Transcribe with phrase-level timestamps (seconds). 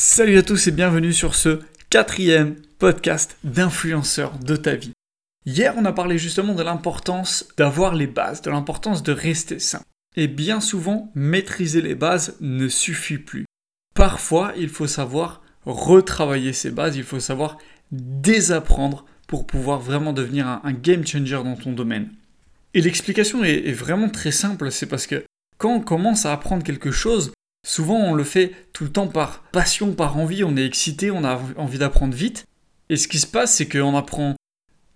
[0.00, 1.58] Salut à tous et bienvenue sur ce
[1.90, 4.92] quatrième podcast d'influenceur de ta vie.
[5.44, 9.82] Hier, on a parlé justement de l'importance d'avoir les bases, de l'importance de rester sain.
[10.14, 13.44] Et bien souvent, maîtriser les bases ne suffit plus.
[13.96, 17.58] Parfois, il faut savoir retravailler ces bases, il faut savoir
[17.90, 22.12] désapprendre pour pouvoir vraiment devenir un, game changer dans ton domaine.
[22.72, 25.24] Et l'explication est vraiment très simple, c'est parce que
[25.56, 27.32] quand on commence à apprendre quelque chose,
[27.66, 31.24] Souvent, on le fait tout le temps par passion, par envie, on est excité, on
[31.24, 32.46] a envie d'apprendre vite.
[32.88, 34.36] Et ce qui se passe, c'est qu'on apprend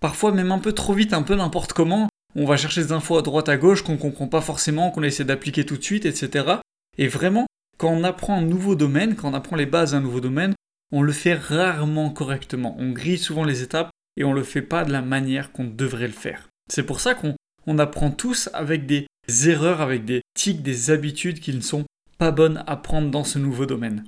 [0.01, 2.09] parfois même un peu trop vite, un peu n'importe comment.
[2.35, 5.25] On va chercher des infos à droite à gauche qu'on comprend pas forcément, qu'on essaie
[5.25, 6.57] d'appliquer tout de suite, etc.
[6.97, 7.47] Et vraiment,
[7.79, 10.55] quand on apprend un nouveau domaine, quand on apprend les bases d'un nouveau domaine,
[10.93, 12.77] on le fait rarement correctement.
[12.79, 16.07] On grille souvent les étapes et on le fait pas de la manière qu'on devrait
[16.07, 16.49] le faire.
[16.71, 19.07] C'est pour ça qu'on apprend tous avec des
[19.47, 21.85] erreurs, avec des tics, des habitudes qui ne sont
[22.31, 24.05] bonne à prendre dans ce nouveau domaine.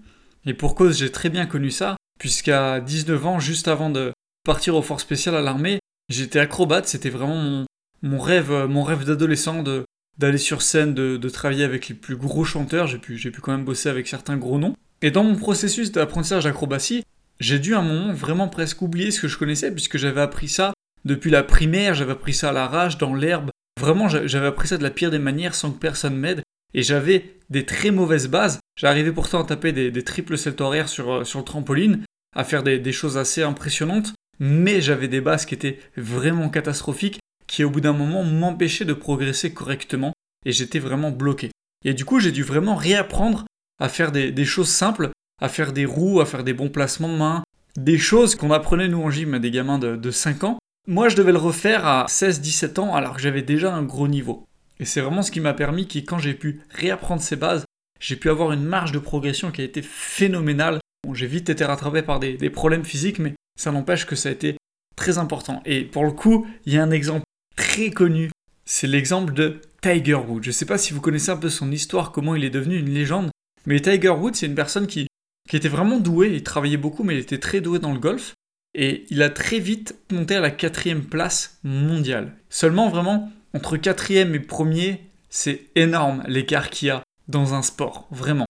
[0.47, 4.13] Et pour cause, j'ai très bien connu ça, puisqu'à 19 ans, juste avant de
[4.45, 7.65] partir au fort spécial à l'armée, j'étais acrobate, c'était vraiment
[8.03, 9.85] mon, rêve, mon rêve d'adolescent de,
[10.19, 13.65] d'aller sur scène, de, travailler avec les plus gros chanteurs, j'ai pu, pu quand même
[13.65, 14.77] bosser avec certains gros noms.
[15.03, 17.05] Et dans mon processus d'apprentissage d'acrobatie,
[17.41, 20.49] j'ai dû à un moment vraiment presque oublier ce que je connaissais, puisque j'avais appris
[20.49, 20.73] ça
[21.05, 23.51] depuis la primaire, j'avais appris ça à l'arrache, dans l'herbe.
[23.81, 26.43] Vraiment, j'avais appris ça de la pire des manières sans que personne m'aide
[26.75, 28.59] et j'avais des très mauvaises bases.
[28.77, 32.63] J'arrivais pourtant à taper des, triples saltos arrière sur, euh, sur le trampoline, à faire
[32.63, 37.81] des, choses assez impressionnantes, mais j'avais des bases qui étaient vraiment catastrophiques, qui au bout
[37.81, 40.13] d'un moment m'empêchaient de progresser correctement,
[40.45, 41.51] et j'étais vraiment bloqué.
[41.85, 43.45] Et du coup, j'ai dû vraiment réapprendre
[43.79, 47.17] à faire des, choses simples, à faire des roues, à faire des bons placements de
[47.17, 47.45] main,
[47.77, 50.59] des choses qu'on apprenait nous en gym à des gamins de, de 5 ans.
[50.87, 54.47] Moi, je devais le refaire à 16-17 ans alors que j'avais déjà un gros niveau.
[54.85, 57.65] Et c'est vraiment ce qui m'a permis que quand j'ai pu réapprendre ces bases,
[58.01, 60.79] j'ai pu avoir une marge de progression qui a été phénoménale.
[61.07, 64.33] Bon, j'ai vite été rattrapé par des, problèmes physiques, mais ça n'empêche que ça a
[64.33, 64.59] été
[64.95, 65.63] très important.
[65.65, 67.25] Et pour le coup, il y a un exemple
[67.57, 68.31] très connu.
[68.67, 70.43] C'est l'exemple de Tiger Woods.
[70.43, 72.79] Je ne sais pas si vous connaissez un peu son histoire, comment il est devenu
[72.79, 73.31] une légende,
[73.65, 75.07] mais Tiger Woods, c'est une personne qui,
[75.49, 78.35] qui était vraiment douée, il travaillait beaucoup, mais il était très doué dans le golf.
[78.75, 82.37] Et il a très vite monté à la quatrième place mondiale.
[82.51, 85.01] Seulement, vraiment, entre quatrième et premier,
[85.31, 88.47] c'est énorme l'écart qu'il y a dans un sport, vraiment.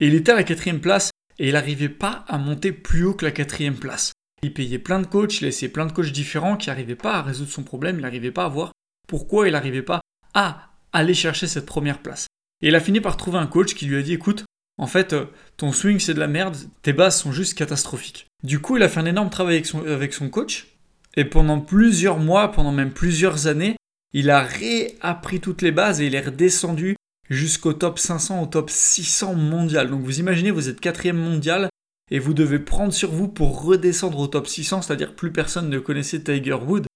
[0.00, 3.14] Et il était à la quatrième place et il n'arrivait pas à monter plus haut
[3.14, 4.12] que la quatrième place.
[4.42, 7.14] Il payait plein de coachs, il a essayé plein de coachs différents qui n'arrivaient pas
[7.14, 8.72] à résoudre son problème, il n'arrivait pas à voir
[9.08, 10.00] pourquoi il n'arrivait pas
[10.34, 12.26] à aller chercher cette première place.
[12.60, 14.44] Et il a fini par trouver un coach qui lui a dit écoute,
[14.76, 15.26] en fait, euh,
[15.56, 18.26] ton swing c'est de la merde, tes bases sont juste catastrophiques.
[18.44, 20.68] Du coup, il a fait un énorme travail avec son, avec son coach,
[21.16, 23.76] et pendant plusieurs mois, pendant même plusieurs années,
[24.12, 26.96] il a réappris toutes les bases et il est redescendu
[27.28, 29.90] jusqu'au top 500, au top 600 mondial.
[29.90, 31.68] Donc vous imaginez, vous êtes quatrième mondial
[32.10, 35.78] et vous devez prendre sur vous pour redescendre au top 600, c'est-à-dire plus personne ne
[35.78, 36.86] connaissait Tiger Wood.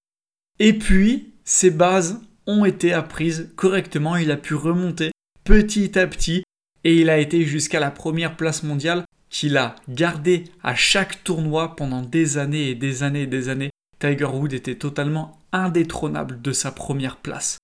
[0.59, 5.11] Et puis, ces bases ont été apprises correctement, il a pu remonter
[5.45, 6.45] petit à petit
[6.85, 11.77] et il a été jusqu'à la première place mondiale qu'il a gardé à chaque tournoi
[11.77, 13.71] pendant des années et des années et des années.
[14.03, 17.59] Tiger Wood était totalement indétrônable de sa première place.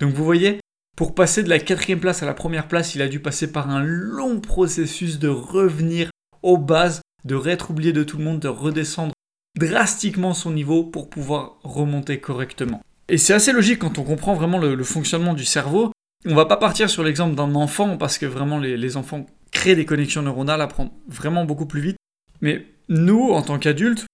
[0.00, 0.60] Donc vous voyez,
[0.96, 3.68] pour passer de la quatrième place à la première place, il a dû passer par
[3.68, 6.08] un long processus de revenir
[6.42, 9.12] aux bases, de réêtre oublié de tout le monde, de redescendre
[9.58, 12.80] drastiquement son niveau pour pouvoir remonter correctement.
[13.10, 15.92] Et c'est assez logique quand on comprend vraiment le, fonctionnement du cerveau.
[16.24, 19.76] On va pas partir sur l'exemple d'un enfant parce que vraiment les, les enfants créent
[19.76, 21.96] des connexions neuronales, apprennent vraiment beaucoup plus vite.
[22.40, 24.06] Mais nous, en tant qu'adultes,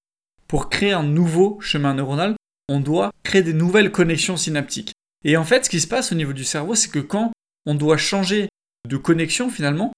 [0.52, 2.34] pour créer un nouveau chemin neuronal,
[2.68, 4.92] on doit créer des nouvelles connexions synaptiques.
[5.24, 7.32] Et en fait, ce qui se passe au niveau du cerveau, c'est que quand
[7.64, 8.50] on doit changer
[8.86, 9.94] de connexion finalement,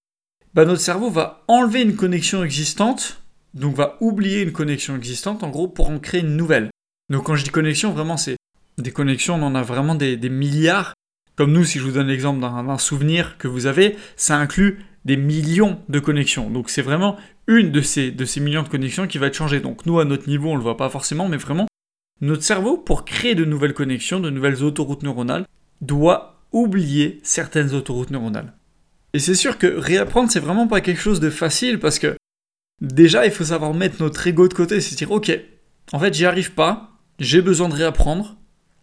[0.54, 3.20] bah, notre cerveau va enlever une connexion existante,
[3.52, 6.70] donc va oublier une connexion existante en gros pour en créer une nouvelle.
[7.10, 8.36] Donc quand je dis connexion, vraiment c'est
[8.78, 10.94] des connexions, on en a vraiment des, milliards.
[11.34, 15.16] Comme nous, si je vous donne l'exemple d'un souvenir que vous avez, ça inclut des
[15.16, 16.48] millions de connexions.
[16.48, 17.16] Donc c'est vraiment
[17.46, 19.60] une de ces, de ces millions de connexions qui va être changée.
[19.60, 21.66] Donc nous, à notre niveau, on ne le voit pas forcément, mais vraiment,
[22.20, 25.46] notre cerveau, pour créer de nouvelles connexions, de nouvelles autoroutes neuronales,
[25.80, 28.54] doit oublier certaines autoroutes neuronales.
[29.12, 32.16] Et c'est sûr que réapprendre, c'est vraiment pas quelque chose de facile parce que
[32.80, 35.38] déjà, il faut savoir mettre notre ego de côté, c'est dire, ok,
[35.92, 38.36] en fait, j'y arrive pas, j'ai besoin de réapprendre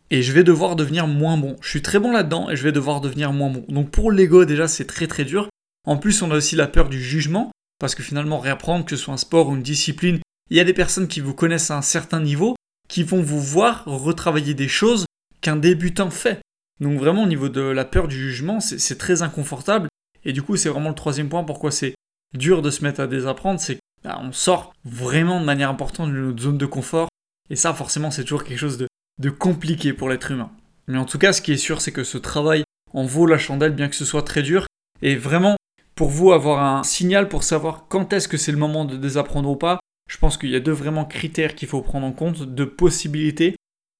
[0.09, 1.55] et je vais devoir devenir moins bon.
[1.61, 3.65] Je suis très bon là-dedans et je vais devoir devenir moins bon.
[3.69, 5.49] Donc pour l'ego, déjà, c'est très très dur.
[5.85, 7.51] En plus, on a aussi la peur du jugement
[7.81, 10.19] parce que finalement, réapprendre, que ce soit un sport ou une discipline,
[10.51, 12.55] il y a des personnes qui vous connaissent à un certain niveau
[12.87, 15.05] qui vont vous voir retravailler des choses
[15.41, 16.41] qu'un débutant fait.
[16.79, 19.87] Donc vraiment au niveau de la peur du jugement, c'est très inconfortable.
[20.23, 21.95] Et du coup, c'est vraiment le troisième point pourquoi c'est
[22.37, 26.43] dur de se mettre à désapprendre, c'est qu'on sort vraiment de manière importante de notre
[26.43, 27.09] zone de confort.
[27.49, 28.87] Et ça, forcément, c'est toujours quelque chose de,
[29.19, 30.51] de compliqué pour l'être humain.
[30.87, 32.63] Mais en tout cas, ce qui est sûr, c'est que ce travail
[32.93, 34.67] en vaut la chandelle, bien que ce soit très dur.
[35.01, 35.55] Et vraiment,
[36.01, 39.47] pour vous avoir un signal pour savoir quand est-ce que c'est le moment de désapprendre
[39.51, 42.41] ou pas, je pense qu'il y a deux vraiment critères qu'il faut prendre en compte,
[42.41, 43.55] deux possibilités.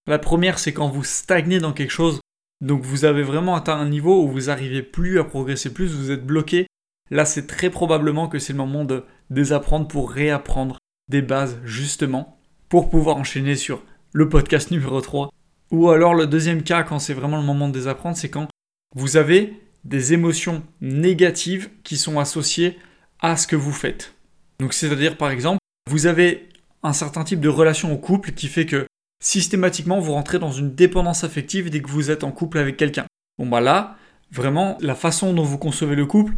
[0.08, 2.20] La première, c'est quand vous stagnez dans quelque chose,
[2.60, 6.10] donc vous avez vraiment atteint un niveau où vous n'arrivez plus à progresser plus, vous
[6.10, 6.66] êtes bloqué.
[7.12, 12.40] Là, c'est très probablement que c'est le moment de désapprendre pour réapprendre des bases, justement,
[12.68, 15.30] pour pouvoir enchaîner sur le podcast numéro 3.
[15.70, 18.48] Ou alors le deuxième cas, quand c'est vraiment le moment de désapprendre, c'est quand
[18.96, 22.78] vous avez des émotions négatives qui sont associées
[23.20, 24.14] à ce que vous faites.
[24.60, 26.50] Donc c'est-à-dire par exemple, vous avez
[26.84, 28.86] un certain type de relation au couple qui fait que
[29.22, 33.06] systématiquement vous rentrez dans une dépendance affective dès que vous êtes en couple avec quelqu'un.
[33.38, 33.96] Bon bah là,
[34.32, 36.36] vraiment, la façon dont vous concevez le couple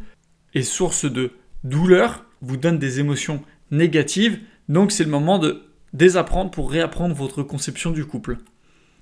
[0.53, 1.31] est source de
[1.63, 3.41] douleur, vous donne des émotions
[3.71, 5.63] négatives, donc c'est le moment de
[5.93, 8.37] désapprendre pour réapprendre votre conception du couple.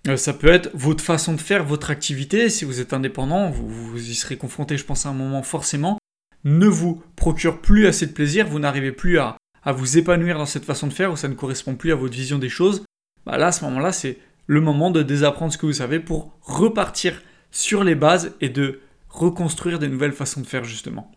[0.07, 2.49] Euh, ça peut être votre façon de faire, votre activité.
[2.49, 5.97] Si vous êtes indépendant, vous, y serez confronté, je pense, à un moment forcément.
[6.43, 9.37] Ne vous procure plus assez de plaisir, vous n'arrivez plus à,
[9.67, 12.39] vous épanouir dans cette façon de faire ou ça ne correspond plus à votre vision
[12.39, 12.83] des choses.
[13.27, 14.17] Bah là, à ce moment-là, c'est
[14.47, 17.21] le moment de désapprendre ce que vous savez pour repartir
[17.51, 21.11] sur les bases et de reconstruire des nouvelles façons de faire justement.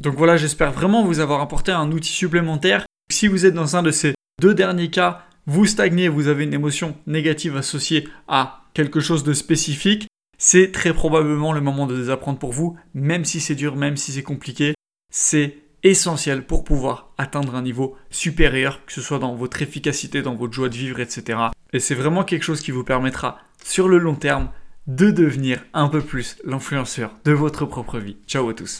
[0.00, 2.86] Donc voilà, j'espère vraiment vous avoir apporté un outil supplémentaire.
[3.10, 6.52] Si vous êtes dans un de ces deux derniers cas, vous stagnez, vous avez une
[6.52, 10.06] émotion négative associée à quelque chose de spécifique,
[10.36, 14.12] c'est très probablement le moment de désapprendre pour vous, même si c'est dur, même si
[14.12, 14.74] c'est compliqué.
[15.10, 20.34] C'est essentiel pour pouvoir atteindre un niveau supérieur, que ce soit dans votre efficacité, dans
[20.34, 21.38] votre joie de vivre, etc.
[21.72, 24.50] Et c'est vraiment quelque chose qui vous permettra, sur le long terme,
[24.86, 28.18] de devenir un peu plus l'influenceur de votre propre vie.
[28.26, 28.76] Ciao à tous